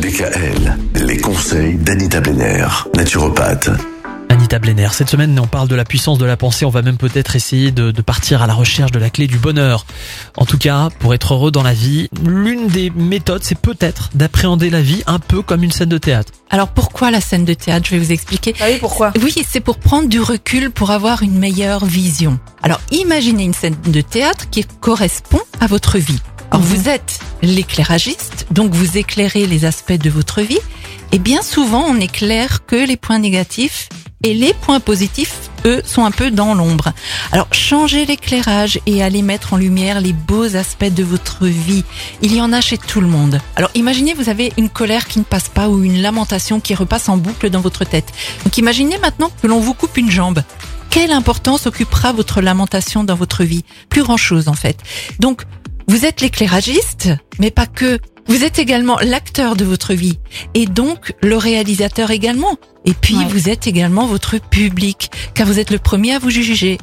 DKL, 0.00 0.78
les 0.94 1.18
conseils 1.18 1.74
d'Anita 1.74 2.22
Benner, 2.22 2.66
naturopathe. 2.96 3.70
Anita 4.30 4.58
Blenner. 4.58 4.88
Cette 4.92 5.10
semaine, 5.10 5.38
on 5.38 5.46
parle 5.46 5.68
de 5.68 5.74
la 5.74 5.84
puissance 5.84 6.16
de 6.16 6.24
la 6.24 6.36
pensée. 6.36 6.64
On 6.64 6.70
va 6.70 6.82
même 6.82 6.96
peut-être 6.96 7.36
essayer 7.36 7.72
de, 7.72 7.90
de, 7.90 8.00
partir 8.00 8.40
à 8.40 8.46
la 8.46 8.54
recherche 8.54 8.92
de 8.92 8.98
la 8.98 9.10
clé 9.10 9.26
du 9.26 9.36
bonheur. 9.36 9.84
En 10.36 10.46
tout 10.46 10.56
cas, 10.56 10.88
pour 11.00 11.12
être 11.12 11.34
heureux 11.34 11.50
dans 11.50 11.62
la 11.62 11.74
vie, 11.74 12.08
l'une 12.24 12.68
des 12.68 12.90
méthodes, 12.90 13.42
c'est 13.42 13.58
peut-être 13.58 14.08
d'appréhender 14.14 14.70
la 14.70 14.80
vie 14.80 15.02
un 15.06 15.18
peu 15.18 15.42
comme 15.42 15.62
une 15.64 15.72
scène 15.72 15.88
de 15.90 15.98
théâtre. 15.98 16.32
Alors 16.48 16.68
pourquoi 16.68 17.10
la 17.10 17.20
scène 17.20 17.44
de 17.44 17.54
théâtre? 17.54 17.86
Je 17.86 17.96
vais 17.96 17.98
vous 17.98 18.12
expliquer. 18.12 18.54
Ah 18.60 18.66
oui, 18.70 18.78
pourquoi? 18.80 19.12
Oui, 19.22 19.34
c'est 19.46 19.60
pour 19.60 19.78
prendre 19.78 20.08
du 20.08 20.20
recul, 20.20 20.70
pour 20.70 20.92
avoir 20.92 21.22
une 21.22 21.38
meilleure 21.38 21.84
vision. 21.84 22.38
Alors 22.62 22.80
imaginez 22.92 23.44
une 23.44 23.54
scène 23.54 23.76
de 23.86 24.00
théâtre 24.00 24.48
qui 24.50 24.64
correspond 24.64 25.42
à 25.60 25.66
votre 25.66 25.98
vie. 25.98 26.20
Alors 26.50 26.62
vous 26.62 26.88
êtes 26.88 27.20
l'éclairagiste, 27.42 28.46
donc 28.50 28.72
vous 28.72 28.98
éclairez 28.98 29.46
les 29.46 29.64
aspects 29.64 29.92
de 29.92 30.10
votre 30.10 30.40
vie. 30.42 30.58
Et 31.12 31.18
bien 31.18 31.42
souvent, 31.42 31.84
on 31.84 31.94
n'éclaire 31.94 32.66
que 32.66 32.86
les 32.86 32.96
points 32.96 33.18
négatifs 33.20 33.88
et 34.24 34.34
les 34.34 34.52
points 34.52 34.80
positifs, 34.80 35.48
eux, 35.64 35.80
sont 35.84 36.04
un 36.04 36.10
peu 36.10 36.30
dans 36.30 36.54
l'ombre. 36.54 36.92
Alors, 37.32 37.46
changez 37.52 38.04
l'éclairage 38.04 38.78
et 38.84 39.02
allez 39.02 39.22
mettre 39.22 39.54
en 39.54 39.56
lumière 39.56 40.00
les 40.00 40.12
beaux 40.12 40.56
aspects 40.56 40.92
de 40.92 41.02
votre 41.04 41.46
vie. 41.46 41.84
Il 42.20 42.34
y 42.34 42.40
en 42.40 42.52
a 42.52 42.60
chez 42.60 42.78
tout 42.78 43.00
le 43.00 43.06
monde. 43.06 43.40
Alors, 43.56 43.70
imaginez, 43.74 44.12
vous 44.12 44.28
avez 44.28 44.52
une 44.58 44.68
colère 44.68 45.06
qui 45.06 45.20
ne 45.20 45.24
passe 45.24 45.48
pas 45.48 45.68
ou 45.68 45.82
une 45.82 46.02
lamentation 46.02 46.60
qui 46.60 46.74
repasse 46.74 47.08
en 47.08 47.16
boucle 47.16 47.48
dans 47.48 47.60
votre 47.60 47.84
tête. 47.84 48.12
Donc, 48.44 48.58
imaginez 48.58 48.98
maintenant 48.98 49.30
que 49.40 49.46
l'on 49.46 49.60
vous 49.60 49.74
coupe 49.74 49.96
une 49.96 50.10
jambe. 50.10 50.42
Quelle 50.90 51.12
importance 51.12 51.66
occupera 51.66 52.12
votre 52.12 52.40
lamentation 52.42 53.04
dans 53.04 53.14
votre 53.14 53.44
vie? 53.44 53.64
Plus 53.88 54.02
grand 54.02 54.16
chose, 54.16 54.48
en 54.48 54.54
fait. 54.54 54.76
Donc, 55.18 55.44
vous 55.90 56.06
êtes 56.06 56.20
l'éclairagiste, 56.20 57.08
mais 57.40 57.50
pas 57.50 57.66
que. 57.66 57.98
Vous 58.28 58.44
êtes 58.44 58.60
également 58.60 58.96
l'acteur 59.00 59.56
de 59.56 59.64
votre 59.64 59.92
vie 59.92 60.20
et 60.54 60.66
donc 60.66 61.14
le 61.20 61.36
réalisateur 61.36 62.12
également. 62.12 62.56
Et 62.84 62.94
puis 62.94 63.16
Ouais. 63.16 63.24
vous 63.28 63.48
êtes 63.48 63.66
également 63.66 64.06
votre 64.06 64.38
public 64.38 65.10
car 65.34 65.48
vous 65.48 65.58
êtes 65.58 65.70
le 65.72 65.80
premier 65.80 66.14
à 66.14 66.20
vous 66.20 66.30
juger. 66.30 66.78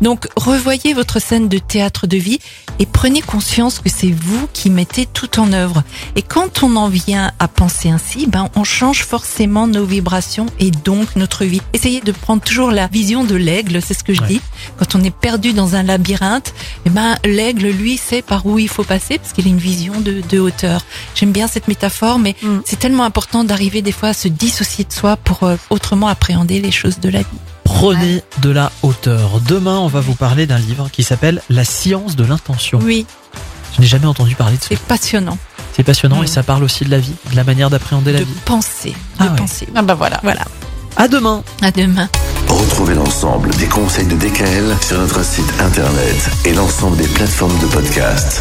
Donc 0.00 0.28
revoyez 0.36 0.94
votre 0.94 1.20
scène 1.20 1.48
de 1.48 1.58
théâtre 1.58 2.06
de 2.06 2.16
vie 2.16 2.38
et 2.78 2.86
prenez 2.86 3.20
conscience 3.20 3.78
que 3.78 3.88
c'est 3.88 4.10
vous 4.10 4.48
qui 4.52 4.68
mettez 4.70 5.06
tout 5.06 5.38
en 5.38 5.52
œuvre. 5.52 5.82
Et 6.16 6.22
quand 6.22 6.62
on 6.62 6.76
en 6.76 6.88
vient 6.88 7.32
à 7.38 7.48
penser 7.48 7.88
ainsi, 7.90 8.26
ben 8.26 8.48
on 8.56 8.64
change 8.64 9.04
forcément 9.04 9.66
nos 9.66 9.84
vibrations 9.84 10.46
et 10.58 10.70
donc 10.70 11.14
notre 11.16 11.44
vie. 11.44 11.60
Essayez 11.72 12.00
de 12.00 12.12
prendre 12.12 12.42
toujours 12.42 12.70
la 12.70 12.86
vision 12.88 13.24
de 13.24 13.34
l'aigle, 13.36 13.80
c'est 13.80 13.94
ce 13.94 14.02
que 14.04 14.12
je 14.14 14.20
Ouais. 14.22 14.28
dis. 14.28 14.40
Quand 14.78 14.94
on 14.94 15.02
est 15.04 15.14
perdu 15.14 15.52
dans 15.52 15.74
un 15.76 15.82
labyrinthe, 15.82 16.52
eh 16.86 16.90
ben 16.90 17.16
l'aigle 17.24 17.68
lui 17.68 17.96
sait 17.96 18.22
par 18.22 18.46
où 18.46 18.58
il 18.58 18.68
faut 18.68 18.84
passer 18.84 19.18
parce 19.18 19.32
qu'il 19.32 19.46
a 19.46 19.48
une 19.50 19.58
vision 19.58 20.00
de, 20.00 20.22
de 20.28 20.40
hauteur. 20.40 20.84
J'aime 21.14 21.32
bien 21.32 21.46
cette 21.46 21.68
métaphore, 21.68 22.18
mais 22.18 22.34
Mm. 22.42 22.60
c'est 22.64 22.78
tellement 22.78 23.04
important 23.04 23.44
d'arriver 23.44 23.80
des 23.82 23.92
fois 23.92 24.08
à 24.10 24.14
se 24.14 24.28
dissocier 24.28 24.84
de 24.84 24.92
soi 24.92 25.16
pour 25.16 25.44
euh, 25.44 25.56
autrement 25.70 26.08
appréhender 26.08 26.60
les 26.60 26.72
choses 26.72 26.98
de 27.00 27.08
la 27.08 27.20
vie. 27.20 27.26
Prenez 27.78 28.22
de 28.40 28.50
la 28.50 28.70
hauteur. 28.82 29.40
Demain, 29.48 29.78
on 29.78 29.88
va 29.88 30.00
vous 30.00 30.14
parler 30.14 30.46
d'un 30.46 30.58
livre 30.58 30.88
qui 30.92 31.02
s'appelle 31.02 31.42
La 31.50 31.64
science 31.64 32.14
de 32.16 32.24
l'intention. 32.24 32.78
Oui, 32.82 33.04
Je 33.76 33.80
n'ai 33.80 33.86
jamais 33.88 34.06
entendu 34.06 34.36
parler 34.36 34.56
de 34.56 34.62
ce 34.62 34.68
c'est 34.68 34.78
passionnant 34.78 35.36
C'est 35.74 35.82
passionnant 35.82 36.20
Mm. 36.20 36.24
et 36.24 36.26
ça 36.28 36.44
parle 36.44 36.62
aussi 36.62 36.84
de 36.84 36.90
la 36.90 36.98
vie, 37.00 37.12
de 37.32 37.36
la 37.36 37.42
manière 37.42 37.70
d'appréhender 37.70 38.12
la 38.12 38.20
de 38.20 38.24
vie. 38.24 38.32
penser, 38.44 38.90
de 38.90 38.94
Ah 39.18 39.24
ouais. 39.24 39.36
penser. 39.36 39.66
Ah 39.74 39.82
bah 39.82 39.94
voilà. 39.94 40.20
Voilà. 40.22 40.42
À 40.96 41.08
demain 41.08 41.42
À 41.62 41.72
demain. 41.72 42.08
Retrouvez 42.48 42.94
l'ensemble 42.94 43.50
des 43.56 43.66
conseils 43.66 44.06
de 44.06 44.14
DKL 44.14 44.76
sur 44.80 44.98
notre 45.00 45.24
site 45.24 45.52
internet 45.58 46.30
et 46.44 46.52
l'ensemble 46.54 46.96
des 46.96 47.08
plateformes 47.08 47.58
de 47.58 47.66
podcast. 47.66 48.40